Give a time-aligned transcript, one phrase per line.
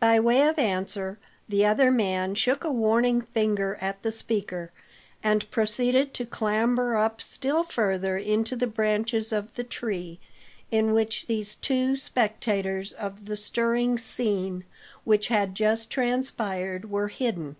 [0.00, 4.72] By way of answer, the other man shook a warning finger at the speaker,
[5.22, 10.18] and proceeded to clamber up still further into the branches of the tree
[10.72, 14.64] in which these two spectators of the stirring scene
[15.04, 17.54] which had just transpired were hidden.